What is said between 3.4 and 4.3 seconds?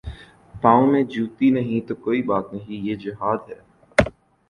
ہے۔